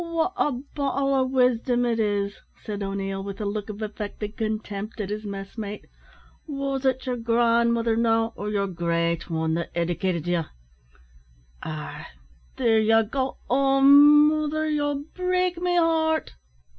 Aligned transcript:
"Wot 0.03 0.33
a 0.35 0.51
bottle 0.51 1.13
o' 1.13 1.23
wisdom 1.23 1.85
it 1.85 1.99
is," 1.99 2.39
said 2.63 2.81
O'Neil, 2.81 3.23
with 3.23 3.39
a 3.39 3.45
look 3.45 3.69
of 3.69 3.83
affected 3.83 4.35
contempt 4.35 4.99
at 4.99 5.11
his 5.11 5.25
messmate. 5.25 5.85
"Wos 6.47 6.85
it 6.85 7.05
yer 7.05 7.15
grandmother, 7.17 7.95
now, 7.95 8.33
or 8.35 8.49
yer 8.49 8.65
great 8.65 9.29
wan, 9.29 9.53
that 9.53 9.69
edicated 9.75 10.25
ye? 10.25 10.41
Arrah, 11.63 12.07
there 12.57 12.79
ye 12.79 13.03
go! 13.03 13.37
Oh, 13.47 13.79
morther, 13.83 14.67
ye'll 14.73 15.03
break 15.13 15.61
me 15.61 15.75
heart!" 15.77 16.33